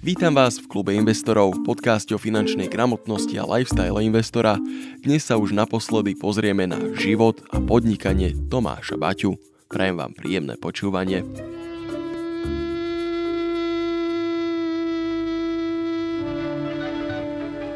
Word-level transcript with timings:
Vítam 0.00 0.32
vás 0.32 0.56
v 0.56 0.64
klube 0.64 0.96
investorov, 0.96 1.60
podcaste 1.60 2.16
o 2.16 2.18
finančnej 2.18 2.72
gramotnosti 2.72 3.36
a 3.36 3.44
lifestyle 3.44 4.00
investora. 4.00 4.56
Dnes 5.04 5.28
sa 5.28 5.36
už 5.36 5.52
naposledy 5.52 6.16
pozrieme 6.16 6.64
na 6.64 6.80
život 6.96 7.44
a 7.52 7.60
podnikanie 7.60 8.32
Tomáša 8.48 8.96
Baťu. 8.96 9.36
Prajem 9.68 10.00
vám 10.00 10.16
príjemné 10.16 10.56
počúvanie. 10.56 11.20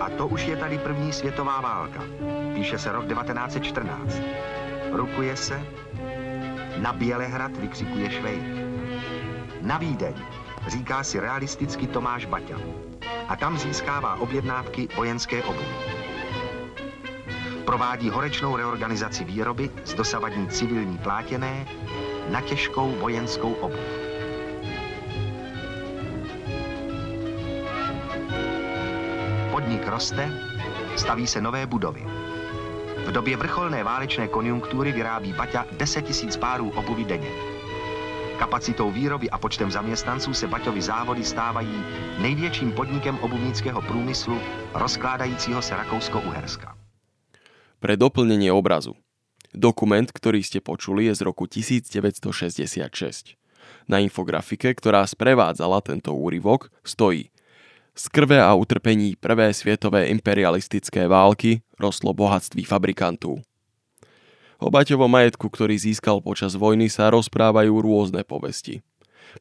A 0.00 0.08
to 0.16 0.24
už 0.24 0.48
je 0.48 0.56
tady 0.56 0.80
první 0.80 1.12
světová 1.12 1.60
válka. 1.60 2.08
Píše 2.56 2.80
se 2.80 2.88
rok 2.88 3.04
1914. 3.04 4.16
Rukuje 4.96 5.36
se, 5.36 5.60
na 6.80 6.96
Bělehrad 6.96 7.52
vykřikuje 7.60 8.10
Švejk. 8.10 8.44
Na 9.60 9.76
Vídeň 9.76 10.43
říká 10.66 11.04
si 11.04 11.20
realisticky 11.20 11.86
Tomáš 11.86 12.24
Baťa. 12.24 12.56
A 13.28 13.36
tam 13.36 13.58
získává 13.58 14.14
objednávky 14.14 14.88
vojenské 14.96 15.42
obuvi. 15.42 15.66
Provádí 17.64 18.10
horečnou 18.10 18.56
reorganizaci 18.56 19.24
výroby 19.24 19.70
z 19.84 19.94
dosavadní 19.94 20.48
civilní 20.48 20.98
plátěné 20.98 21.66
na 22.30 22.40
těžkou 22.40 22.90
vojenskou 22.90 23.52
obuv. 23.52 23.80
Podnik 29.50 29.88
roste, 29.88 30.30
staví 30.96 31.26
se 31.26 31.40
nové 31.40 31.66
budovy. 31.66 32.06
V 33.06 33.12
době 33.12 33.36
vrcholné 33.36 33.84
válečné 33.84 34.28
konjunktury 34.28 34.92
vyrábí 34.92 35.32
Baťa 35.32 35.66
10 35.72 36.22
000 36.22 36.36
párů 36.40 36.70
obuvi 36.70 37.04
denně. 37.04 37.53
Kapacitou 38.38 38.90
výroby 38.90 39.30
a 39.30 39.38
počtem 39.38 39.70
zaměstnanců 39.70 40.34
se 40.34 40.46
Baťovi 40.46 40.82
závody 40.82 41.24
stávají 41.24 41.84
největším 42.18 42.72
podnikem 42.72 43.18
obuvnického 43.18 43.82
průmyslu 43.82 44.40
rozkládajícího 44.74 45.62
se 45.62 45.74
Rakousko-Uherska. 45.76 46.74
Pre 47.78 47.94
doplnenie 48.00 48.48
obrazu. 48.48 48.96
Dokument, 49.54 50.08
ktorý 50.10 50.42
ste 50.42 50.58
počuli, 50.64 51.06
je 51.06 51.14
z 51.14 51.22
roku 51.22 51.46
1966. 51.46 53.36
Na 53.86 54.00
infografike, 54.00 54.72
ktorá 54.74 55.06
sprevádzala 55.06 55.84
tento 55.84 56.16
úryvok, 56.16 56.72
stojí 56.82 57.30
z 57.94 58.04
krve 58.10 58.42
a 58.42 58.50
utrpení 58.58 59.14
prvé 59.14 59.54
svietové 59.54 60.10
imperialistické 60.10 61.06
války 61.06 61.62
roslo 61.78 62.10
bohatství 62.10 62.64
fabrikantů. 62.64 63.38
O 64.62 64.70
Baťovom 64.70 65.10
majetku, 65.10 65.50
ktorý 65.50 65.74
získal 65.74 66.22
počas 66.22 66.54
vojny, 66.54 66.86
sa 66.86 67.10
rozprávajú 67.10 67.74
rôzne 67.82 68.22
povesti. 68.22 68.86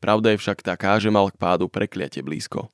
Pravda 0.01 0.33
je 0.33 0.41
však 0.41 0.65
taká, 0.65 0.97
že 0.97 1.13
mal 1.13 1.29
k 1.29 1.37
pádu 1.37 1.69
prekliate 1.69 2.25
blízko. 2.25 2.69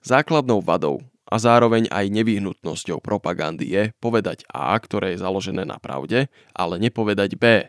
Základnou 0.00 0.64
vadou 0.64 1.04
a 1.28 1.36
zároveň 1.36 1.92
aj 1.92 2.08
nevyhnutnosťou 2.08 3.04
propagandy 3.04 3.68
je 3.68 3.82
povedať 4.00 4.48
A, 4.48 4.72
ktoré 4.80 5.12
je 5.12 5.20
založené 5.20 5.68
na 5.68 5.76
pravde, 5.76 6.32
ale 6.56 6.80
nepovedať 6.80 7.36
B. 7.36 7.68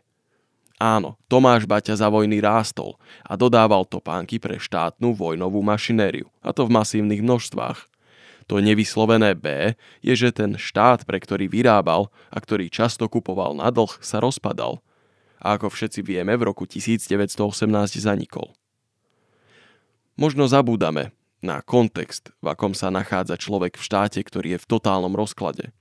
Áno, 0.79 1.19
Tomáš 1.27 1.67
Baťa 1.67 1.99
za 1.99 2.07
vojny 2.07 2.39
rástol 2.39 2.95
a 3.27 3.35
dodával 3.35 3.83
topánky 3.83 4.39
pre 4.39 4.55
štátnu 4.55 5.11
vojnovú 5.11 5.59
mašinériu, 5.59 6.31
a 6.39 6.55
to 6.55 6.63
v 6.63 6.71
masívnych 6.71 7.19
množstvách. 7.19 7.83
To 8.49 8.57
nevyslovené 8.57 9.37
B 9.37 9.77
je, 10.01 10.13
že 10.17 10.33
ten 10.33 10.57
štát, 10.57 11.05
pre 11.05 11.21
ktorý 11.21 11.45
vyrábal 11.45 12.09
a 12.33 12.37
ktorý 12.41 12.73
často 12.73 13.05
kupoval 13.05 13.53
na 13.53 13.69
dlh, 13.69 14.01
sa 14.01 14.17
rozpadal. 14.17 14.81
A 15.37 15.55
ako 15.55 15.69
všetci 15.69 16.01
vieme, 16.01 16.33
v 16.33 16.49
roku 16.49 16.65
1918 16.65 17.37
zanikol. 18.01 18.51
Možno 20.17 20.49
zabúdame, 20.49 21.13
na 21.39 21.63
kontext, 21.63 22.35
v 22.43 22.51
akom 22.51 22.75
sa 22.75 22.91
nachádza 22.91 23.39
človek 23.39 23.79
v 23.79 23.85
štáte, 23.85 24.19
ktorý 24.19 24.57
je 24.57 24.59
v 24.59 24.69
totálnom 24.75 25.15
rozklade. 25.15 25.71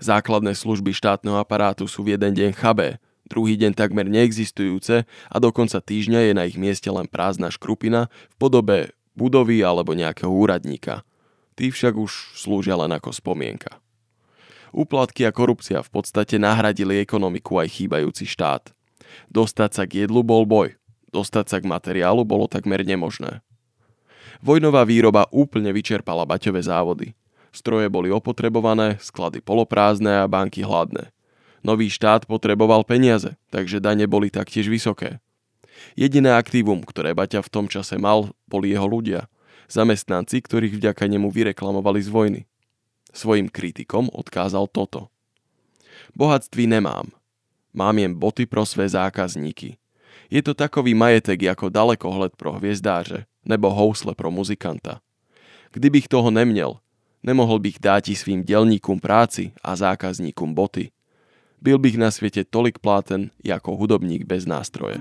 Základné 0.00 0.56
služby 0.56 0.96
štátneho 0.96 1.36
aparátu 1.36 1.84
sú 1.84 2.06
v 2.06 2.16
jeden 2.16 2.32
deň 2.32 2.56
chabé, 2.56 3.02
druhý 3.28 3.60
deň 3.60 3.76
takmer 3.76 4.08
neexistujúce 4.08 5.04
a 5.04 5.36
do 5.36 5.50
konca 5.52 5.82
týždňa 5.82 6.20
je 6.30 6.32
na 6.32 6.48
ich 6.48 6.56
mieste 6.56 6.88
len 6.88 7.04
prázdna 7.04 7.52
škrupina 7.52 8.08
v 8.08 8.34
podobe 8.40 8.78
budovy 9.12 9.60
alebo 9.60 9.92
nejakého 9.92 10.32
úradníka. 10.32 11.04
Tí 11.52 11.68
však 11.68 11.94
už 11.96 12.36
slúžia 12.36 12.76
len 12.78 12.92
ako 12.92 13.12
spomienka. 13.12 13.80
Úplatky 14.72 15.28
a 15.28 15.34
korupcia 15.36 15.84
v 15.84 15.90
podstate 15.92 16.40
nahradili 16.40 16.96
ekonomiku 17.04 17.60
aj 17.60 17.68
chýbajúci 17.76 18.24
štát. 18.24 18.72
Dostať 19.28 19.70
sa 19.76 19.84
k 19.84 20.08
jedlu 20.08 20.24
bol 20.24 20.48
boj, 20.48 20.80
dostať 21.12 21.44
sa 21.52 21.56
k 21.60 21.68
materiálu 21.68 22.24
bolo 22.24 22.48
takmer 22.48 22.80
nemožné. 22.80 23.44
Vojnová 24.40 24.88
výroba 24.88 25.28
úplne 25.28 25.70
vyčerpala 25.70 26.24
baťové 26.24 26.64
závody. 26.64 27.12
Stroje 27.52 27.92
boli 27.92 28.08
opotrebované, 28.08 28.96
sklady 28.96 29.44
poloprázdne 29.44 30.24
a 30.24 30.26
banky 30.26 30.64
hladné. 30.64 31.12
Nový 31.62 31.92
štát 31.92 32.26
potreboval 32.26 32.82
peniaze, 32.82 33.36
takže 33.52 33.78
dane 33.78 34.08
boli 34.08 34.32
taktiež 34.32 34.66
vysoké. 34.66 35.20
Jediné 35.94 36.34
aktívum, 36.34 36.80
ktoré 36.82 37.12
Baťa 37.12 37.44
v 37.44 37.52
tom 37.52 37.66
čase 37.68 38.00
mal, 38.00 38.32
boli 38.48 38.72
jeho 38.72 38.88
ľudia. 38.88 39.28
Zamestnanci, 39.72 40.44
ktorých 40.44 40.76
vďaka 40.76 41.08
nemu 41.08 41.32
vyreklamovali 41.32 42.04
z 42.04 42.12
vojny. 42.12 42.40
Svojim 43.08 43.48
kritikom 43.48 44.12
odkázal 44.12 44.68
toto. 44.68 45.08
Bohatství 46.12 46.68
nemám. 46.68 47.08
Mám 47.72 47.98
jen 47.98 48.12
boty 48.12 48.44
pro 48.44 48.68
své 48.68 48.88
zákazníky. 48.88 49.80
Je 50.28 50.40
to 50.44 50.52
takový 50.52 50.92
majetek 50.92 51.40
ako 51.56 51.72
dalekohled 51.72 52.36
pro 52.36 52.52
hviezdáře 52.52 53.24
nebo 53.44 53.72
housle 53.72 54.12
pro 54.12 54.28
muzikanta. 54.28 55.00
Kdybych 55.72 56.08
toho 56.08 56.30
neměl, 56.30 56.76
nemohol 57.24 57.58
bych 57.58 57.80
dáti 57.80 58.12
svým 58.16 58.44
delníkom 58.44 59.00
práci 59.00 59.52
a 59.64 59.76
zákazníkom 59.76 60.54
boty. 60.54 60.92
Byl 61.60 61.78
bych 61.78 61.96
na 61.96 62.10
svete 62.10 62.44
tolik 62.44 62.78
pláten 62.78 63.32
ako 63.40 63.76
hudobník 63.76 64.28
bez 64.28 64.44
nástroje. 64.44 65.00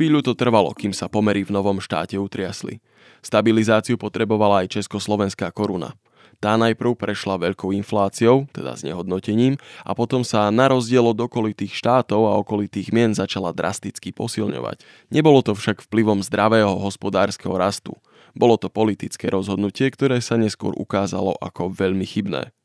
Chvíľu 0.00 0.24
to 0.24 0.32
trvalo, 0.32 0.72
kým 0.72 0.96
sa 0.96 1.12
pomery 1.12 1.44
v 1.44 1.52
novom 1.52 1.76
štáte 1.76 2.16
utriasli. 2.16 2.80
Stabilizáciu 3.20 4.00
potrebovala 4.00 4.64
aj 4.64 4.80
československá 4.80 5.52
koruna– 5.52 5.92
tá 6.40 6.56
najprv 6.56 6.96
prešla 6.96 7.36
veľkou 7.36 7.68
infláciou, 7.76 8.48
teda 8.56 8.72
znehodnotením, 8.72 9.60
a 9.84 9.92
potom 9.92 10.24
sa 10.24 10.48
na 10.48 10.72
rozdiel 10.72 11.04
od 11.04 11.20
okolitých 11.20 11.76
štátov 11.76 12.32
a 12.32 12.40
okolitých 12.40 12.96
mien 12.96 13.12
začala 13.12 13.52
drasticky 13.52 14.08
posilňovať. 14.16 14.80
Nebolo 15.12 15.44
to 15.44 15.52
však 15.52 15.84
vplyvom 15.84 16.24
zdravého 16.24 16.80
hospodárskeho 16.80 17.52
rastu. 17.52 17.92
Bolo 18.32 18.56
to 18.56 18.72
politické 18.72 19.28
rozhodnutie, 19.28 19.92
ktoré 19.92 20.24
sa 20.24 20.40
neskôr 20.40 20.72
ukázalo 20.80 21.36
ako 21.44 21.76
veľmi 21.76 22.08
chybné. 22.08 22.56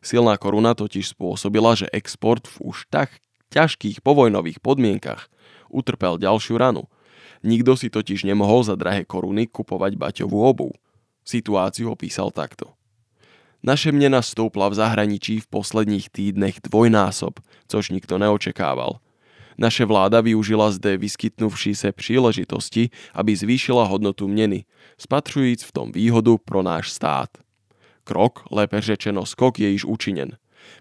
Silná 0.00 0.40
koruna 0.40 0.72
totiž 0.72 1.12
spôsobila, 1.12 1.76
že 1.76 1.92
export 1.92 2.48
v 2.48 2.72
už 2.72 2.88
tak 2.88 3.20
ťažkých 3.52 4.00
povojnových 4.00 4.64
podmienkach 4.64 5.28
utrpel 5.70 6.18
ďalšiu 6.18 6.58
ranu. 6.58 6.84
Nikto 7.40 7.76
si 7.76 7.88
totiž 7.88 8.28
nemohol 8.28 8.66
za 8.66 8.76
drahé 8.76 9.08
koruny 9.08 9.48
kupovať 9.48 9.96
baťovú 9.96 10.44
obu. 10.44 10.68
Situáciu 11.24 11.94
opísal 11.94 12.28
takto. 12.34 12.76
Naše 13.62 13.92
mnena 13.92 14.22
stoupla 14.24 14.68
v 14.68 14.74
zahraničí 14.74 15.40
v 15.40 15.46
posledních 15.46 16.10
týdnech 16.10 16.64
dvojnásob, 16.64 17.40
což 17.68 17.90
nikto 17.90 18.18
neočekával. 18.18 19.00
Naše 19.58 19.84
vláda 19.84 20.20
využila 20.20 20.70
zde 20.70 20.96
vyskytnuvší 20.96 21.74
se 21.74 21.92
příležitosti, 21.92 22.90
aby 23.14 23.36
zvýšila 23.36 23.84
hodnotu 23.84 24.28
měny, 24.28 24.64
spatřujíc 24.98 25.62
v 25.64 25.72
tom 25.72 25.92
výhodu 25.92 26.38
pro 26.38 26.62
náš 26.62 26.90
stát. 26.90 27.28
Krok, 28.04 28.44
lépe 28.50 28.80
řečeno 28.80 29.26
skok, 29.26 29.60
je 29.60 29.68
již 29.68 29.84
učinen. 29.84 30.36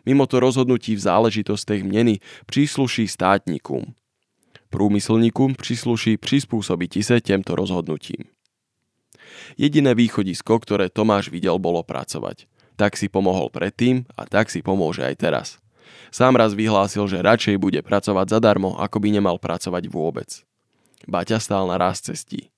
Mimo 0.06 0.26
to 0.26 0.40
rozhodnutí 0.40 0.96
v 0.96 1.00
záležitostech 1.00 1.84
měny 1.84 2.20
přísluší 2.46 3.08
státníkům. 3.08 3.94
Průmyslníkům 4.70 5.58
přísluší 5.58 6.22
prispôsobiť 6.22 7.02
sa 7.02 7.18
těmto 7.18 7.58
rozhodnutím. 7.58 8.30
Jediné 9.58 9.98
východisko, 9.98 10.62
ktoré 10.62 10.94
Tomáš 10.94 11.34
videl, 11.34 11.58
bolo 11.58 11.82
pracovať. 11.82 12.46
Tak 12.78 12.94
si 12.94 13.10
pomohol 13.10 13.50
predtým 13.50 14.06
a 14.14 14.30
tak 14.30 14.54
si 14.54 14.62
pomôže 14.62 15.02
aj 15.02 15.16
teraz. 15.18 15.48
Sám 16.14 16.38
raz 16.38 16.54
vyhlásil, 16.54 17.10
že 17.10 17.22
radšej 17.22 17.58
bude 17.58 17.82
pracovať 17.82 18.30
zadarmo, 18.30 18.78
ako 18.78 18.98
by 19.02 19.10
nemal 19.10 19.42
pracovať 19.42 19.90
vôbec. 19.90 20.46
Baťa 21.10 21.42
stál 21.42 21.66
na 21.66 21.82
raz 21.82 22.02
cestí. 22.02 22.54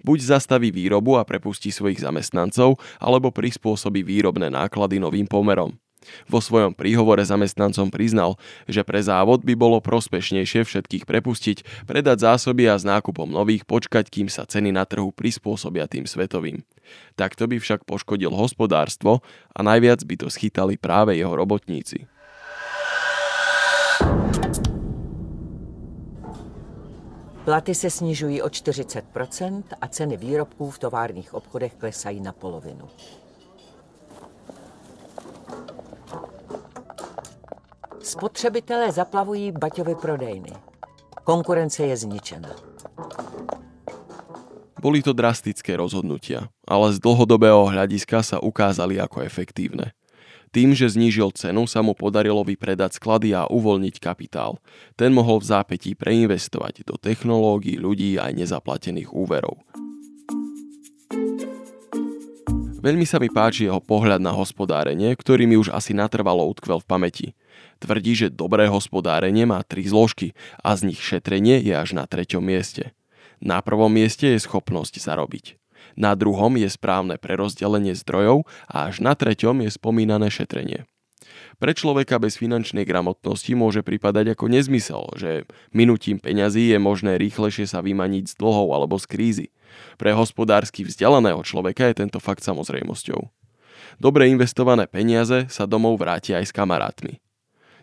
Buď 0.00 0.36
zastaví 0.36 0.72
výrobu 0.72 1.20
a 1.20 1.28
prepustí 1.28 1.72
svojich 1.72 2.00
zamestnancov, 2.00 2.80
alebo 3.00 3.32
prispôsobí 3.32 4.00
výrobné 4.00 4.48
náklady 4.48 5.00
novým 5.00 5.28
pomerom. 5.28 5.76
Vo 6.28 6.40
svojom 6.40 6.72
príhovore 6.72 7.20
zamestnancom 7.24 7.92
priznal, 7.92 8.40
že 8.64 8.80
pre 8.82 9.04
závod 9.04 9.44
by 9.44 9.54
bolo 9.56 9.78
prospešnejšie 9.84 10.64
všetkých 10.64 11.04
prepustiť, 11.04 11.86
predať 11.86 12.24
zásoby 12.24 12.68
a 12.72 12.80
s 12.80 12.84
nákupom 12.88 13.28
nových 13.28 13.68
počkať, 13.68 14.08
kým 14.08 14.32
sa 14.32 14.48
ceny 14.48 14.72
na 14.72 14.88
trhu 14.88 15.12
prispôsobia 15.12 15.84
tým 15.86 16.08
svetovým. 16.08 16.64
Takto 17.14 17.46
by 17.46 17.60
však 17.60 17.84
poškodil 17.84 18.32
hospodárstvo 18.32 19.20
a 19.52 19.60
najviac 19.60 20.02
by 20.04 20.14
to 20.16 20.26
schytali 20.32 20.80
práve 20.80 21.14
jeho 21.14 21.32
robotníci. 21.36 22.08
Platy 27.44 27.74
se 27.74 27.90
snižují 27.90 28.42
o 28.42 28.46
40% 28.46 29.62
a 29.80 29.88
ceny 29.88 30.16
výrobků 30.16 30.70
v 30.70 30.78
továrních 30.78 31.34
obchodech 31.34 31.74
klesají 31.74 32.20
na 32.20 32.32
polovinu. 32.32 32.88
Spotřebitelé 38.10 38.92
zaplavují 38.92 39.52
Baťovy 39.52 39.94
prodejny. 39.94 40.50
Konkurence 41.24 41.86
je 41.86 41.94
zničená. 41.96 42.50
Boli 44.82 44.98
to 44.98 45.14
drastické 45.14 45.78
rozhodnutia, 45.78 46.50
ale 46.66 46.90
z 46.90 46.98
dlhodobého 46.98 47.70
hľadiska 47.70 48.26
sa 48.26 48.42
ukázali 48.42 48.98
ako 48.98 49.22
efektívne. 49.22 49.94
Tým, 50.50 50.74
že 50.74 50.90
znížil 50.90 51.30
cenu, 51.38 51.70
sa 51.70 51.86
mu 51.86 51.94
podarilo 51.94 52.42
vypredať 52.42 52.98
sklady 52.98 53.30
a 53.30 53.46
uvoľniť 53.46 54.02
kapitál. 54.02 54.58
Ten 54.98 55.14
mohol 55.14 55.38
v 55.38 55.46
zápätí 55.46 55.94
preinvestovať 55.94 56.82
do 56.90 56.98
technológií, 56.98 57.78
ľudí 57.78 58.18
aj 58.18 58.34
nezaplatených 58.34 59.14
úverov. 59.14 59.62
Veľmi 62.80 63.04
sa 63.04 63.20
mi 63.20 63.28
páči 63.28 63.68
jeho 63.68 63.78
pohľad 63.78 64.24
na 64.24 64.32
hospodárenie, 64.32 65.12
ktorý 65.12 65.44
mi 65.44 65.60
už 65.60 65.68
asi 65.70 65.92
natrvalo 65.92 66.48
utkvel 66.48 66.80
v 66.80 66.88
pamäti. 66.88 67.28
Tvrdí, 67.80 68.12
že 68.12 68.28
dobré 68.28 68.68
hospodárenie 68.68 69.48
má 69.48 69.64
tri 69.64 69.88
zložky 69.88 70.36
a 70.60 70.76
z 70.76 70.92
nich 70.92 71.00
šetrenie 71.00 71.64
je 71.64 71.72
až 71.72 71.96
na 71.96 72.04
treťom 72.04 72.44
mieste. 72.44 72.92
Na 73.40 73.64
prvom 73.64 73.88
mieste 73.88 74.36
je 74.36 74.44
schopnosť 74.44 75.00
zarobiť. 75.00 75.56
Na 75.96 76.12
druhom 76.12 76.60
je 76.60 76.68
správne 76.68 77.16
prerozdelenie 77.16 77.96
zdrojov 77.96 78.44
a 78.68 78.92
až 78.92 79.00
na 79.00 79.16
treťom 79.16 79.64
je 79.64 79.72
spomínané 79.72 80.28
šetrenie. 80.28 80.84
Pre 81.56 81.72
človeka 81.72 82.20
bez 82.20 82.36
finančnej 82.36 82.84
gramotnosti 82.84 83.52
môže 83.56 83.80
pripadať 83.80 84.36
ako 84.36 84.44
nezmysel, 84.48 85.04
že 85.16 85.48
minutím 85.72 86.20
peňazí 86.20 86.72
je 86.72 86.78
možné 86.80 87.16
rýchlejšie 87.16 87.64
sa 87.64 87.80
vymaniť 87.80 88.32
z 88.32 88.34
dlhov 88.36 88.76
alebo 88.76 89.00
z 89.00 89.06
krízy. 89.08 89.46
Pre 89.96 90.12
hospodársky 90.12 90.84
vzdelaného 90.84 91.40
človeka 91.44 91.88
je 91.88 92.04
tento 92.04 92.20
fakt 92.20 92.44
samozrejmosťou. 92.44 93.20
Dobre 94.00 94.28
investované 94.28 94.84
peniaze 94.84 95.48
sa 95.48 95.64
domov 95.64 96.00
vrátia 96.00 96.40
aj 96.40 96.48
s 96.48 96.56
kamarátmi. 96.56 97.20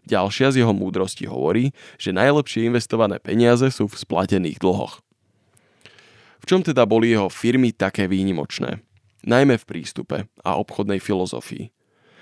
Ďalšia 0.08 0.56
z 0.56 0.64
jeho 0.64 0.72
múdrosti 0.72 1.28
hovorí, 1.28 1.76
že 2.00 2.16
najlepšie 2.16 2.64
investované 2.64 3.20
peniaze 3.20 3.68
sú 3.68 3.92
v 3.92 4.00
splatených 4.00 4.64
dlhoch. 4.64 5.04
V 6.40 6.46
čom 6.48 6.64
teda 6.64 6.88
boli 6.88 7.12
jeho 7.12 7.28
firmy 7.28 7.76
také 7.76 8.08
výnimočné? 8.08 8.80
Najmä 9.28 9.60
v 9.60 9.68
prístupe 9.68 10.18
a 10.48 10.56
obchodnej 10.56 11.04
filozofii. 11.04 11.76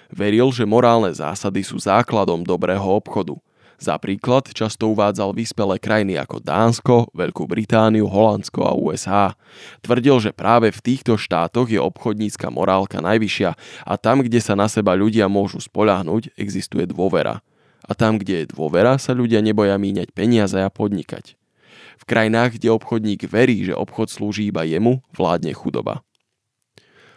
Veril, 0.10 0.50
že 0.50 0.66
morálne 0.66 1.14
zásady 1.14 1.62
sú 1.62 1.78
základom 1.78 2.42
dobrého 2.42 2.82
obchodu. 2.82 3.38
Za 3.76 4.00
príklad 4.00 4.50
často 4.56 4.90
uvádzal 4.90 5.36
vyspelé 5.36 5.78
krajiny 5.78 6.16
ako 6.16 6.40
Dánsko, 6.42 7.12
Veľkú 7.12 7.44
Britániu, 7.46 8.08
Holandsko 8.08 8.66
a 8.66 8.74
USA. 8.74 9.36
Tvrdil, 9.84 10.18
že 10.24 10.32
práve 10.32 10.72
v 10.72 10.80
týchto 10.80 11.20
štátoch 11.20 11.68
je 11.68 11.78
obchodnícka 11.78 12.48
morálka 12.50 13.04
najvyššia 13.04 13.52
a 13.84 13.94
tam, 14.00 14.24
kde 14.24 14.40
sa 14.40 14.56
na 14.56 14.72
seba 14.72 14.96
ľudia 14.96 15.28
môžu 15.28 15.60
spoľahnúť, 15.60 16.34
existuje 16.40 16.88
dôvera. 16.88 17.44
A 17.86 17.94
tam, 17.94 18.18
kde 18.18 18.44
je 18.44 18.52
dôvera, 18.52 18.98
sa 18.98 19.14
ľudia 19.14 19.46
neboja 19.46 19.78
míňať 19.78 20.10
peniaze 20.12 20.58
a 20.58 20.74
podnikať. 20.74 21.38
V 22.02 22.04
krajinách, 22.04 22.58
kde 22.58 22.74
obchodník 22.74 23.30
verí, 23.30 23.66
že 23.66 23.78
obchod 23.78 24.10
slúži 24.12 24.50
iba 24.50 24.66
jemu, 24.66 25.06
vládne 25.14 25.54
chudoba. 25.54 26.02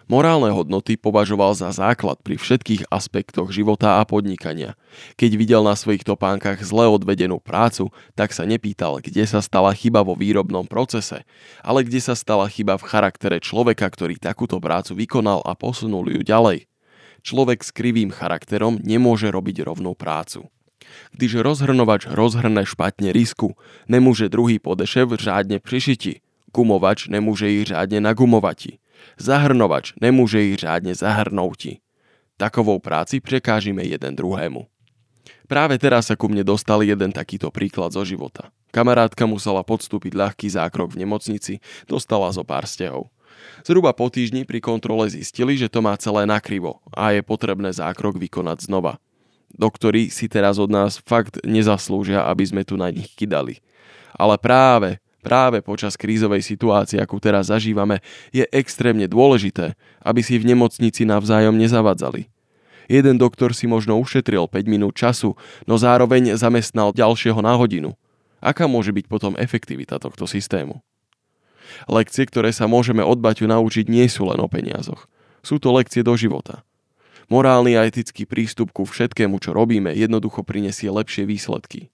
Morálne 0.08 0.48
hodnoty 0.48 0.96
považoval 0.96 1.52
za 1.52 1.68
základ 1.68 2.16
pri 2.24 2.40
všetkých 2.40 2.88
aspektoch 2.88 3.52
života 3.52 4.00
a 4.00 4.08
podnikania. 4.08 4.72
Keď 5.20 5.30
videl 5.36 5.60
na 5.60 5.76
svojich 5.76 6.00
topánkach 6.00 6.64
zle 6.64 6.88
odvedenú 6.88 7.44
prácu, 7.44 7.92
tak 8.16 8.32
sa 8.32 8.48
nepýtal, 8.48 9.04
kde 9.04 9.28
sa 9.28 9.44
stala 9.44 9.68
chyba 9.76 10.00
vo 10.00 10.16
výrobnom 10.16 10.64
procese, 10.64 11.28
ale 11.60 11.84
kde 11.84 12.00
sa 12.00 12.16
stala 12.16 12.48
chyba 12.48 12.80
v 12.80 12.88
charaktere 12.88 13.36
človeka, 13.36 13.84
ktorý 13.84 14.16
takúto 14.16 14.56
prácu 14.56 14.96
vykonal 14.96 15.44
a 15.44 15.52
posunul 15.52 16.08
ju 16.08 16.24
ďalej. 16.24 16.64
Človek 17.20 17.60
s 17.60 17.68
krivým 17.68 18.08
charakterom 18.08 18.80
nemôže 18.80 19.28
robiť 19.28 19.60
rovnú 19.60 19.92
prácu. 19.92 20.48
Když 21.12 21.40
rozhrnovač 21.43 22.06
rozhrne 22.08 22.62
špatne 22.64 23.12
risku, 23.12 23.56
nemôže 23.88 24.31
druhý 24.31 24.58
podešev 24.62 25.17
řádne 25.19 25.58
prišiti. 25.58 26.20
Gumovač 26.52 27.12
nemôže 27.12 27.49
ich 27.49 27.69
řádne 27.69 28.00
nagumovati. 28.00 28.81
Zahrnovač 29.20 29.94
nemôže 30.00 30.43
ich 30.43 30.61
řádne 30.61 30.94
zahrnouti. 30.96 31.81
Takovou 32.38 32.79
práci 32.79 33.19
prekážime 33.19 33.82
jeden 33.82 34.14
druhému. 34.14 34.67
Práve 35.49 35.81
teraz 35.81 36.12
sa 36.12 36.14
ku 36.14 36.29
mne 36.29 36.44
dostal 36.44 36.85
jeden 36.85 37.11
takýto 37.11 37.49
príklad 37.49 37.90
zo 37.90 38.05
života. 38.05 38.52
Kamarátka 38.69 39.25
musela 39.25 39.64
podstúpiť 39.64 40.12
ľahký 40.12 40.46
zákrok 40.52 40.93
v 40.93 41.08
nemocnici, 41.08 41.64
dostala 41.88 42.29
zo 42.31 42.44
pár 42.44 42.69
stehov. 42.69 43.08
Zhruba 43.64 43.96
po 43.96 44.12
týždni 44.12 44.44
pri 44.44 44.61
kontrole 44.61 45.08
zistili, 45.08 45.56
že 45.56 45.73
to 45.73 45.81
má 45.81 45.96
celé 45.96 46.29
nakrivo 46.29 46.85
a 46.93 47.17
je 47.17 47.25
potrebné 47.25 47.73
zákrok 47.73 48.20
vykonať 48.20 48.69
znova. 48.69 49.00
Doktori 49.52 50.12
si 50.12 50.28
teraz 50.28 50.60
od 50.60 50.68
nás 50.68 51.00
fakt 51.00 51.40
nezaslúžia, 51.42 52.24
aby 52.28 52.44
sme 52.44 52.62
tu 52.62 52.76
na 52.76 52.92
nich 52.92 53.12
kydali. 53.16 53.60
Ale 54.14 54.36
práve 54.36 55.00
práve 55.28 55.60
počas 55.60 55.98
krízovej 55.98 56.40
situácie, 56.40 56.96
akú 56.96 57.20
teraz 57.20 57.52
zažívame, 57.52 58.00
je 58.32 58.48
extrémne 58.48 59.04
dôležité, 59.04 59.76
aby 60.00 60.24
si 60.24 60.40
v 60.40 60.48
nemocnici 60.56 61.04
navzájom 61.04 61.52
nezavadzali. 61.58 62.32
Jeden 62.88 63.20
doktor 63.20 63.52
si 63.52 63.68
možno 63.68 64.00
ušetril 64.00 64.48
5 64.48 64.64
minút 64.64 64.96
času, 64.96 65.36
no 65.68 65.76
zároveň 65.76 66.40
zamestnal 66.40 66.96
ďalšieho 66.96 67.44
na 67.44 67.52
hodinu. 67.52 67.92
Aká 68.40 68.64
môže 68.64 68.96
byť 68.96 69.04
potom 69.04 69.36
efektivita 69.36 70.00
tohto 70.00 70.24
systému? 70.24 70.80
Lekcie, 71.84 72.24
ktoré 72.24 72.48
sa 72.48 72.64
môžeme 72.64 73.04
od 73.04 73.20
Baťu 73.20 73.44
naučiť, 73.44 73.92
nie 73.92 74.08
sú 74.08 74.24
len 74.32 74.40
o 74.40 74.48
peniazoch. 74.48 75.04
Sú 75.44 75.60
to 75.60 75.68
lekcie 75.76 76.00
do 76.00 76.16
života. 76.16 76.64
Morálny 77.28 77.76
a 77.76 77.84
etický 77.84 78.25
prístup 78.25 78.72
ku 78.72 78.88
všetkému, 78.88 79.36
čo 79.36 79.52
robíme, 79.52 79.92
jednoducho 79.92 80.40
prinesie 80.40 80.88
lepšie 80.88 81.28
výsledky. 81.28 81.92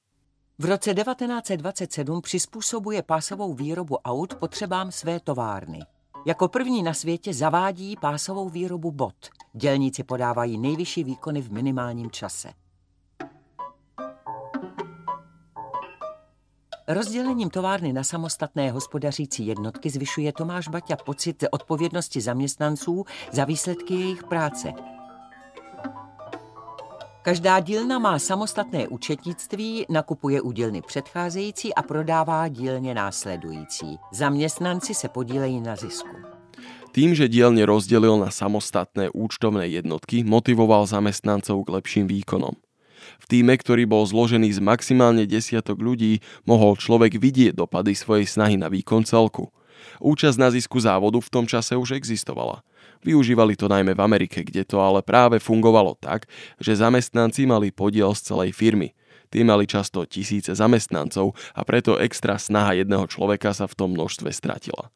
V 0.59 0.65
roce 0.65 0.95
1927 0.95 2.21
přizpůsobuje 2.23 3.03
pásovou 3.03 3.55
výrobu 3.55 3.97
aut 3.97 4.35
potřebám 4.35 4.93
své 4.93 5.21
továrny. 5.21 5.81
Jako 6.27 6.49
první 6.49 6.83
na 6.83 6.95
světě 6.95 7.35
zavádí 7.35 7.97
pásovou 8.01 8.49
výrobu 8.49 8.93
bot. 8.93 9.15
Dělníci 9.53 10.03
podávají 10.03 10.59
nejvyšší 10.59 11.05
výkony 11.05 11.43
v 11.43 11.53
minimálním 11.53 12.11
čase. 12.11 12.49
Rozdělením 16.89 17.51
továrny 17.51 17.93
na 17.93 18.05
samostatné 18.05 18.71
hospodařící 18.71 19.47
jednotky 19.47 19.91
zvyšuje 19.91 20.33
Tomáš 20.33 20.69
Baťa 20.69 20.97
pocit 20.97 21.45
odpovědnosti 21.51 22.21
zaměstnanců 22.21 23.05
za 23.33 23.45
výsledky 23.45 23.95
jejich 23.95 24.25
práce– 24.25 24.73
Každá 27.25 27.57
dílna 27.65 27.97
má 27.97 28.21
samostatné 28.21 28.85
účetnictví, 28.93 29.89
nakupuje 29.89 30.45
u 30.45 30.53
dílny 30.53 30.83
předcházející 30.83 31.75
a 31.75 31.83
prodává 31.83 32.49
dílně 32.49 32.95
následující. 32.95 33.97
Zaměstnanci 34.13 34.95
se 34.95 35.09
podílejí 35.09 35.61
na 35.61 35.77
zisku. 35.77 36.17
Tým, 36.93 37.17
že 37.17 37.33
dielne 37.33 37.65
rozdelil 37.65 38.21
na 38.21 38.29
samostatné 38.29 39.09
účtovné 39.17 39.73
jednotky, 39.73 40.21
motivoval 40.21 40.85
zamestnancov 40.85 41.65
k 41.65 41.73
lepším 41.81 42.13
výkonom. 42.13 42.61
V 43.17 43.25
týme, 43.25 43.57
ktorý 43.57 43.89
bol 43.89 44.05
zložený 44.05 44.53
z 44.53 44.61
maximálne 44.61 45.25
desiatok 45.25 45.81
ľudí, 45.81 46.21
mohol 46.45 46.77
človek 46.77 47.17
vidieť 47.17 47.57
dopady 47.57 47.97
svojej 47.97 48.29
snahy 48.29 48.61
na 48.61 48.69
výkon 48.69 49.09
celku. 49.09 49.49
Účasť 50.05 50.37
na 50.37 50.53
zisku 50.53 50.77
závodu 50.77 51.25
v 51.25 51.33
tom 51.33 51.49
čase 51.49 51.73
už 51.73 51.97
existovala– 51.97 52.61
Využívali 53.03 53.59
to 53.59 53.67
najmä 53.67 53.97
v 53.97 54.05
Amerike, 54.05 54.45
kde 54.45 54.63
to 54.63 54.79
ale 54.79 55.03
práve 55.03 55.43
fungovalo 55.43 55.99
tak, 55.99 56.31
že 56.63 56.79
zamestnanci 56.79 57.49
mali 57.49 57.75
podiel 57.75 58.15
z 58.15 58.31
celej 58.31 58.55
firmy. 58.55 58.95
Tí 59.35 59.43
mali 59.43 59.67
často 59.67 60.07
tisíce 60.07 60.55
zamestnancov 60.55 61.35
a 61.59 61.67
preto 61.67 61.99
extra 61.99 62.39
snaha 62.39 62.79
jedného 62.79 63.11
človeka 63.11 63.51
sa 63.51 63.67
v 63.67 63.75
tom 63.75 63.91
množstve 63.99 64.31
stratila. 64.31 64.95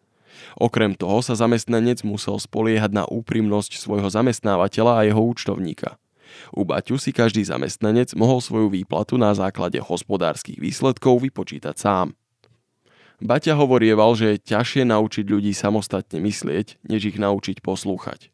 Okrem 0.54 0.94
toho 0.94 1.18
sa 1.18 1.34
zamestnanec 1.34 2.06
musel 2.06 2.38
spoliehať 2.38 2.94
na 2.94 3.04
úprimnosť 3.10 3.82
svojho 3.82 4.06
zamestnávateľa 4.06 5.02
a 5.02 5.06
jeho 5.10 5.18
účtovníka. 5.18 5.98
U 6.54 6.62
Baťu 6.62 7.00
si 7.00 7.10
každý 7.10 7.42
zamestnanec 7.42 8.14
mohol 8.14 8.38
svoju 8.38 8.70
výplatu 8.70 9.18
na 9.18 9.32
základe 9.34 9.80
hospodárskych 9.80 10.60
výsledkov 10.60 11.24
vypočítať 11.24 11.74
sám. 11.74 12.14
Baťa 13.18 13.58
hovorieval, 13.58 14.14
že 14.14 14.38
je 14.38 14.44
ťažšie 14.54 14.86
naučiť 14.86 15.26
ľudí 15.26 15.50
samostatne 15.50 16.22
myslieť, 16.22 16.78
než 16.86 17.10
ich 17.10 17.18
naučiť 17.18 17.58
poslúchať. 17.58 18.30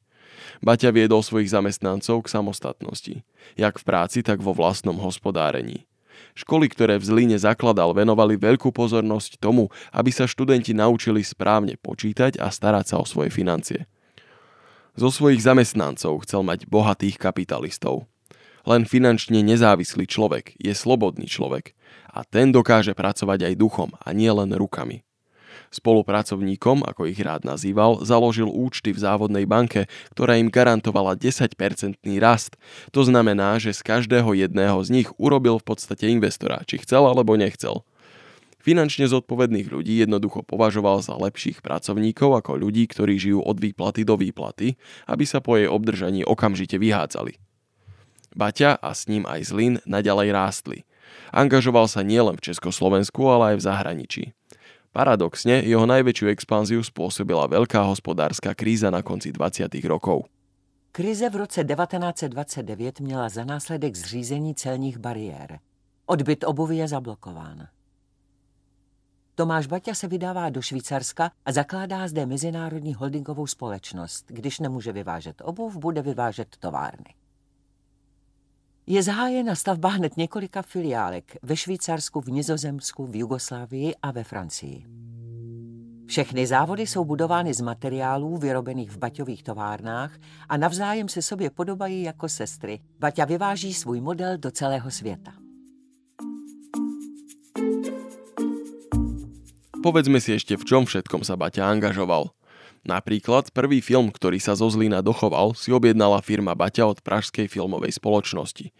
Baťa 0.60 0.92
viedol 0.92 1.24
svojich 1.24 1.48
zamestnancov 1.48 2.24
k 2.24 2.32
samostatnosti, 2.32 3.14
jak 3.56 3.80
v 3.80 3.84
práci, 3.84 4.20
tak 4.20 4.44
vo 4.44 4.52
vlastnom 4.52 5.00
hospodárení. 5.00 5.88
Školy, 6.36 6.68
ktoré 6.68 7.00
v 7.00 7.06
Zlíne 7.06 7.38
zakladal, 7.40 7.96
venovali 7.96 8.36
veľkú 8.36 8.70
pozornosť 8.74 9.40
tomu, 9.40 9.72
aby 9.90 10.10
sa 10.12 10.28
študenti 10.28 10.76
naučili 10.76 11.24
správne 11.24 11.80
počítať 11.80 12.36
a 12.38 12.52
starať 12.52 12.94
sa 12.94 12.96
o 13.00 13.08
svoje 13.08 13.32
financie. 13.32 13.88
Zo 14.94 15.10
svojich 15.10 15.42
zamestnancov 15.42 16.22
chcel 16.22 16.46
mať 16.46 16.70
bohatých 16.70 17.18
kapitalistov. 17.18 18.06
Len 18.64 18.86
finančne 18.88 19.42
nezávislý 19.42 20.06
človek 20.06 20.56
je 20.56 20.72
slobodný 20.72 21.26
človek 21.28 21.76
a 22.14 22.22
ten 22.22 22.54
dokáže 22.54 22.94
pracovať 22.94 23.50
aj 23.50 23.54
duchom 23.58 23.90
a 23.98 24.14
nie 24.14 24.30
len 24.30 24.54
rukami. 24.54 25.02
Spolupracovníkom, 25.74 26.86
ako 26.86 27.10
ich 27.10 27.18
rád 27.18 27.42
nazýval, 27.42 28.06
založil 28.06 28.46
účty 28.46 28.94
v 28.94 29.02
závodnej 29.02 29.42
banke, 29.42 29.90
ktorá 30.14 30.38
im 30.38 30.46
garantovala 30.46 31.18
10-percentný 31.18 32.22
rast. 32.22 32.54
To 32.94 33.02
znamená, 33.02 33.58
že 33.58 33.74
z 33.74 33.82
každého 33.82 34.38
jedného 34.38 34.78
z 34.86 35.02
nich 35.02 35.08
urobil 35.18 35.58
v 35.58 35.66
podstate 35.66 36.06
investora, 36.14 36.62
či 36.62 36.78
chcel 36.78 37.10
alebo 37.10 37.34
nechcel. 37.34 37.82
Finančne 38.64 39.04
zodpovedných 39.04 39.68
ľudí 39.68 40.00
jednoducho 40.00 40.40
považoval 40.40 41.04
za 41.04 41.12
lepších 41.18 41.60
pracovníkov 41.60 42.40
ako 42.40 42.56
ľudí, 42.56 42.88
ktorí 42.88 43.20
žijú 43.20 43.44
od 43.44 43.60
výplaty 43.60 44.08
do 44.08 44.16
výplaty, 44.16 44.80
aby 45.04 45.24
sa 45.28 45.44
po 45.44 45.60
jej 45.60 45.68
obdržaní 45.68 46.24
okamžite 46.24 46.80
vyhádzali. 46.80 47.36
Baťa 48.32 48.80
a 48.80 48.90
s 48.96 49.04
ním 49.04 49.28
aj 49.28 49.40
Zlin 49.52 49.74
naďalej 49.84 50.28
rástli. 50.32 50.78
Angažoval 51.34 51.88
sa 51.88 52.06
nielen 52.06 52.36
v 52.38 52.52
Československu, 52.52 53.22
ale 53.26 53.54
aj 53.54 53.56
v 53.58 53.66
zahraničí. 53.66 54.24
Paradoxne, 54.94 55.58
jeho 55.66 55.90
najväčšiu 55.90 56.30
expanziu 56.30 56.78
spôsobila 56.78 57.50
veľká 57.50 57.82
hospodárska 57.82 58.54
kríza 58.54 58.94
na 58.94 59.02
konci 59.02 59.34
20. 59.34 59.66
rokov. 59.90 60.30
Krize 60.94 61.26
v 61.30 61.36
roce 61.36 61.64
1929 61.64 63.00
měla 63.00 63.28
za 63.28 63.44
následek 63.44 63.96
zřízení 63.96 64.54
celních 64.54 64.98
bariér. 64.98 65.58
Odbyt 66.06 66.44
obuvy 66.44 66.76
je 66.76 66.88
zablokován. 66.88 67.66
Tomáš 69.34 69.66
Baťa 69.66 69.94
se 69.94 70.08
vydává 70.08 70.48
do 70.50 70.62
Švýcarska 70.62 71.30
a 71.46 71.52
zakládá 71.52 72.08
zde 72.08 72.26
mezinárodní 72.26 72.94
holdingovou 72.94 73.46
společnost. 73.46 74.24
Když 74.28 74.60
nemůže 74.60 74.92
vyvážet 74.92 75.42
obuv, 75.44 75.76
bude 75.76 76.02
vyvážet 76.02 76.56
továrny. 76.58 77.14
Je 78.86 79.02
zahájena 79.02 79.54
stavba 79.54 79.88
hned 79.88 80.16
několika 80.16 80.62
filiálek 80.62 81.36
ve 81.42 81.56
Švýcarsku, 81.56 82.20
v 82.20 82.28
Nizozemsku, 82.28 83.06
v 83.06 83.16
Jugoslávii 83.16 83.94
a 84.02 84.10
ve 84.10 84.24
Francii. 84.24 84.84
Všechny 86.06 86.46
závody 86.46 86.86
jsou 86.86 87.04
budovány 87.04 87.54
z 87.54 87.60
materiálů 87.60 88.36
vyrobených 88.36 88.90
v 88.90 88.98
Baťových 88.98 89.42
továrnách 89.42 90.18
a 90.48 90.56
navzájem 90.56 91.08
se 91.08 91.22
sobě 91.22 91.50
podobají 91.50 92.02
jako 92.02 92.28
sestry. 92.28 92.80
Baťa 92.98 93.24
vyváží 93.24 93.74
svůj 93.74 94.00
model 94.00 94.38
do 94.38 94.50
celého 94.50 94.90
světa. 94.90 95.32
Povedzme 99.84 100.16
si 100.16 100.32
ešte, 100.32 100.56
v 100.56 100.64
čom 100.64 100.88
všetkom 100.88 101.28
sa 101.28 101.36
Baťa 101.36 101.68
angažoval– 101.68 102.32
Napríklad 102.84 103.48
prvý 103.48 103.80
film, 103.80 104.12
ktorý 104.12 104.36
sa 104.36 104.52
zo 104.52 104.68
Zlína 104.68 105.00
dochoval, 105.00 105.56
si 105.56 105.72
objednala 105.72 106.20
firma 106.20 106.52
Baťa 106.52 106.84
od 106.84 107.00
Pražskej 107.00 107.48
filmovej 107.48 107.96
spoločnosti. 107.96 108.76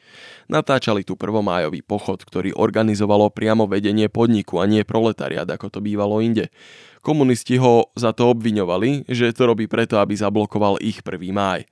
Natáčali 0.52 1.08
tu 1.08 1.16
prvomájový 1.16 1.80
pochod, 1.80 2.20
ktorý 2.20 2.52
organizovalo 2.52 3.32
priamo 3.32 3.64
vedenie 3.64 4.12
podniku 4.12 4.60
a 4.60 4.68
nie 4.68 4.84
proletariat, 4.84 5.48
ako 5.48 5.72
to 5.72 5.80
bývalo 5.80 6.20
inde. 6.20 6.52
Komunisti 7.00 7.56
ho 7.56 7.88
za 7.96 8.12
to 8.12 8.36
obviňovali, 8.36 9.08
že 9.08 9.32
to 9.32 9.48
robí 9.48 9.64
preto, 9.64 9.96
aby 9.96 10.12
zablokoval 10.12 10.84
ich 10.84 11.00
prvý 11.00 11.32
máj. 11.32 11.64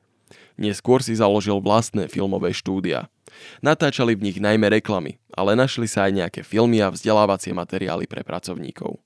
Neskôr 0.57 1.05
si 1.05 1.13
založil 1.13 1.61
vlastné 1.61 2.09
filmové 2.09 2.57
štúdia. 2.57 3.13
Natáčali 3.61 4.17
v 4.17 4.33
nich 4.33 4.39
najmä 4.41 4.73
reklamy, 4.81 5.21
ale 5.37 5.53
našli 5.53 5.85
sa 5.85 6.09
aj 6.09 6.13
nejaké 6.17 6.41
filmy 6.45 6.81
a 6.81 6.89
vzdelávacie 6.89 7.53
materiály 7.53 8.09
pre 8.09 8.25
pracovníkov. 8.25 9.01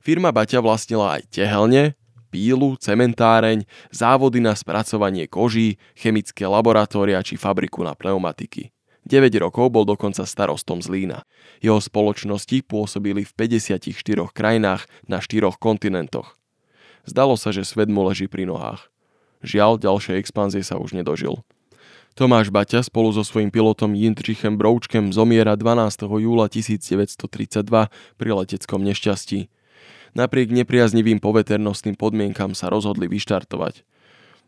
Firma 0.00 0.32
Baťa 0.32 0.64
vlastnila 0.64 1.20
aj 1.20 1.28
tehelne, 1.28 1.96
pílu, 2.28 2.76
cementáreň, 2.76 3.64
závody 3.90 4.38
na 4.38 4.52
spracovanie 4.52 5.26
koží, 5.26 5.80
chemické 5.96 6.44
laboratória 6.44 7.20
či 7.24 7.40
fabriku 7.40 7.82
na 7.82 7.96
pneumatiky. 7.96 8.70
9 9.08 9.32
rokov 9.40 9.72
bol 9.72 9.88
dokonca 9.88 10.28
starostom 10.28 10.84
z 10.84 10.92
Lína. 10.92 11.24
Jeho 11.64 11.80
spoločnosti 11.80 12.60
pôsobili 12.68 13.24
v 13.24 13.32
54 13.32 13.88
krajinách 14.36 14.84
na 15.08 15.24
4 15.24 15.56
kontinentoch. 15.56 16.36
Zdalo 17.08 17.40
sa, 17.40 17.48
že 17.48 17.64
svet 17.64 17.88
mu 17.88 18.04
leží 18.04 18.28
pri 18.28 18.44
nohách. 18.44 18.92
Žiaľ, 19.40 19.80
ďalšej 19.80 20.20
expanzie 20.20 20.60
sa 20.60 20.76
už 20.76 20.92
nedožil. 20.92 21.40
Tomáš 22.18 22.50
Baťa 22.50 22.82
spolu 22.82 23.14
so 23.14 23.22
svojím 23.22 23.48
pilotom 23.54 23.94
Jindřichem 23.94 24.58
Broučkem 24.58 25.14
zomiera 25.14 25.54
12. 25.54 26.02
júla 26.18 26.50
1932 26.50 27.64
pri 28.18 28.30
leteckom 28.34 28.82
nešťastí. 28.82 29.46
Napriek 30.18 30.50
nepriaznivým 30.50 31.22
poveternostným 31.22 31.94
podmienkam 31.94 32.50
sa 32.50 32.66
rozhodli 32.66 33.06
vyštartovať. 33.06 33.86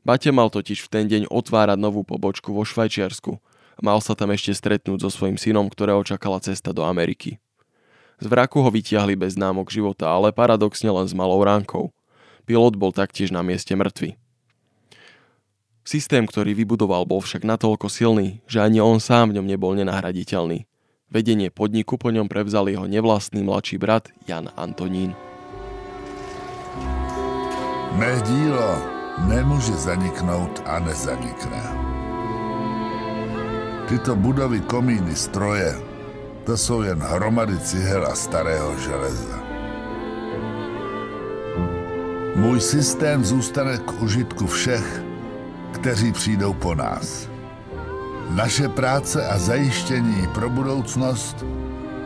Bate 0.03 0.35
mal 0.35 0.50
totiž 0.50 0.83
v 0.83 0.91
ten 0.91 1.07
deň 1.07 1.31
otvárať 1.31 1.79
novú 1.79 2.03
pobočku 2.03 2.50
vo 2.50 2.67
Švajčiarsku. 2.67 3.39
Mal 3.79 4.03
sa 4.03 4.19
tam 4.19 4.35
ešte 4.35 4.50
stretnúť 4.50 5.07
so 5.07 5.15
svojím 5.15 5.39
synom, 5.39 5.71
ktorého 5.71 6.03
čakala 6.03 6.43
cesta 6.43 6.75
do 6.75 6.83
Ameriky. 6.83 7.39
Z 8.19 8.27
vraku 8.27 8.67
ho 8.67 8.71
vytiahli 8.75 9.15
bez 9.15 9.39
známok 9.39 9.71
života, 9.71 10.11
ale 10.11 10.35
paradoxne 10.35 10.91
len 10.91 11.07
s 11.07 11.15
malou 11.15 11.39
ránkou. 11.47 11.95
Pilot 12.50 12.75
bol 12.75 12.91
taktiež 12.91 13.31
na 13.31 13.47
mieste 13.47 13.71
mŕtvy. 13.79 14.19
Systém, 15.87 16.27
ktorý 16.27 16.50
vybudoval, 16.50 17.07
bol 17.07 17.23
však 17.23 17.47
natoľko 17.47 17.87
silný, 17.87 18.43
že 18.50 18.59
ani 18.59 18.83
on 18.83 18.99
sám 18.99 19.31
v 19.31 19.39
ňom 19.39 19.47
nebol 19.47 19.79
nenahraditeľný. 19.79 20.67
Vedenie 21.15 21.55
podniku 21.55 21.95
po 21.95 22.11
ňom 22.11 22.27
prevzal 22.27 22.67
jeho 22.67 22.91
nevlastný 22.91 23.47
mladší 23.47 23.79
brat 23.79 24.11
Jan 24.27 24.50
Antonín. 24.59 25.15
Mé 27.93 28.21
dílo 28.23 28.79
nemůže 29.19 29.73
zaniknout 29.73 30.63
a 30.67 30.79
nezanikne. 30.79 31.63
Tyto 33.89 34.17
budovy, 34.17 34.61
komíny, 34.61 35.15
stroje, 35.17 35.75
to 36.45 36.57
jsou 36.57 36.83
jen 36.83 37.03
hromady 37.03 37.59
cihel 37.59 38.07
a 38.07 38.15
starého 38.15 38.79
železa. 38.79 39.39
Můj 42.37 42.61
systém 42.61 43.25
zůstane 43.25 43.79
k 43.79 44.03
užitku 44.03 44.47
všech, 44.47 45.03
kteří 45.73 46.13
přijdou 46.13 46.53
po 46.53 46.75
nás. 46.75 47.29
Naše 48.31 48.69
práce 48.69 49.27
a 49.27 49.39
zajištění 49.39 50.29
pro 50.35 50.51
budoucnost 50.51 51.45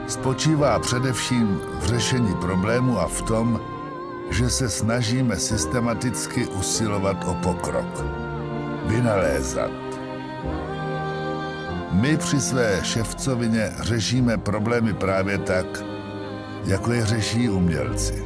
spočívá 0.07 0.79
především 0.79 1.61
v 1.81 1.87
řešení 1.87 2.35
problému 2.35 2.99
a 3.01 3.09
v 3.09 3.23
tom, 3.23 3.61
že 4.31 4.51
se 4.51 4.71
snažíme 4.71 5.37
systematicky 5.37 6.47
usilovat 6.47 7.25
o 7.29 7.35
pokrok. 7.35 8.05
Vynalézat. 8.87 9.71
My 11.93 12.17
při 12.17 12.41
své 12.41 12.81
ševcovině 12.83 13.73
řešíme 13.81 14.39
problémy 14.39 14.95
právě 14.95 15.39
tak, 15.39 15.67
jako 16.65 16.93
je 16.93 17.07
řeší 17.07 17.49
umělci. 17.49 18.25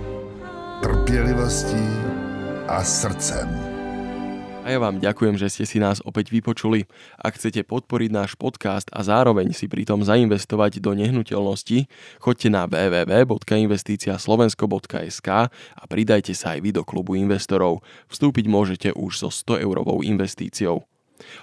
Trpělivostí 0.83 1.88
a 2.69 2.85
srdcem. 2.85 3.67
A 4.68 4.76
ja 4.76 4.84
vám 4.84 5.00
ďakujem, 5.00 5.40
že 5.40 5.48
ste 5.48 5.64
si 5.64 5.80
nás 5.80 6.04
opäť 6.04 6.28
vypočuli. 6.28 6.84
Ak 7.16 7.40
chcete 7.40 7.64
podporiť 7.64 8.12
náš 8.12 8.37
podcast 8.37 8.92
a 8.92 9.00
zároveň 9.00 9.56
si 9.56 9.64
pritom 9.64 10.04
zainvestovať 10.04 10.84
do 10.84 10.92
nehnuteľnosti, 10.92 11.88
choďte 12.20 12.48
na 12.52 12.68
www.investiciaslovensko.sk 12.68 15.28
a 15.48 15.82
pridajte 15.88 16.37
sa 16.37 16.52
aj 16.52 16.60
vy 16.60 16.76
do 16.76 16.84
klubu 16.84 17.16
investorov. 17.16 17.80
Vstúpiť 18.12 18.44
môžete 18.44 18.92
už 18.92 19.16
so 19.16 19.32
100 19.32 19.64
eurovou 19.64 20.04
investíciou. 20.04 20.84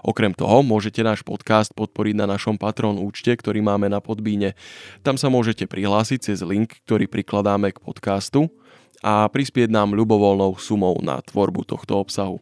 Okrem 0.06 0.38
toho 0.38 0.62
môžete 0.62 1.02
náš 1.02 1.26
podcast 1.26 1.74
podporiť 1.74 2.14
na 2.14 2.30
našom 2.30 2.62
Patron 2.62 3.02
účte, 3.02 3.34
ktorý 3.34 3.66
máme 3.66 3.90
na 3.90 4.06
Podbíne. 4.06 4.54
Tam 5.02 5.18
sa 5.18 5.34
môžete 5.34 5.66
prihlásiť 5.66 6.30
cez 6.30 6.46
link, 6.46 6.78
ktorý 6.86 7.10
prikladáme 7.10 7.74
k 7.74 7.82
podcastu 7.82 8.54
a 9.02 9.26
prispieť 9.26 9.74
nám 9.74 9.98
ľubovoľnou 9.98 10.62
sumou 10.62 10.94
na 11.02 11.26
tvorbu 11.26 11.66
tohto 11.66 11.98
obsahu. 11.98 12.38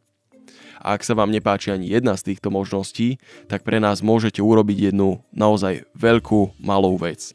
A 0.83 0.99
ak 0.99 1.07
sa 1.07 1.15
vám 1.15 1.31
nepáči 1.31 1.71
ani 1.71 1.87
jedna 1.87 2.19
z 2.19 2.35
týchto 2.35 2.51
možností, 2.51 3.15
tak 3.47 3.63
pre 3.63 3.79
nás 3.79 4.03
môžete 4.03 4.43
urobiť 4.43 4.91
jednu 4.91 5.23
naozaj 5.31 5.87
veľkú 5.95 6.59
malú 6.59 6.99
vec. 6.99 7.31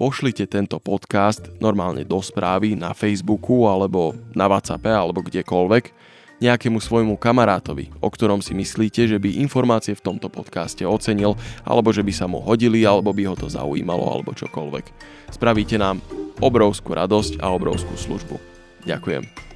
Pošlite 0.00 0.48
tento 0.48 0.80
podcast 0.80 1.52
normálne 1.60 2.06
do 2.08 2.22
správy 2.24 2.72
na 2.78 2.96
Facebooku 2.96 3.68
alebo 3.68 4.16
na 4.32 4.48
WhatsAppe 4.48 4.88
alebo 4.88 5.20
kdekoľvek 5.20 5.92
nejakému 6.38 6.78
svojmu 6.78 7.18
kamarátovi, 7.18 7.90
o 7.98 8.08
ktorom 8.08 8.38
si 8.38 8.54
myslíte, 8.54 9.10
že 9.10 9.18
by 9.18 9.42
informácie 9.42 9.98
v 9.98 10.04
tomto 10.06 10.30
podcaste 10.30 10.86
ocenil, 10.86 11.34
alebo 11.66 11.90
že 11.90 12.06
by 12.06 12.12
sa 12.14 12.30
mu 12.30 12.38
hodili, 12.38 12.86
alebo 12.86 13.10
by 13.10 13.26
ho 13.26 13.34
to 13.34 13.50
zaujímalo, 13.50 14.06
alebo 14.06 14.30
čokoľvek. 14.38 14.86
Spravíte 15.34 15.76
nám 15.82 15.98
obrovskú 16.38 16.94
radosť 16.94 17.42
a 17.42 17.50
obrovskú 17.50 17.98
službu. 17.98 18.38
Ďakujem. 18.86 19.47